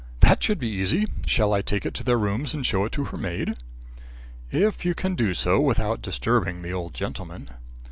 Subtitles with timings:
[0.21, 1.05] "That should be easy.
[1.27, 3.53] Shall I take it to their rooms and show it to her maid?"
[4.51, 7.51] "If you can do so without disturbing the old gentleman."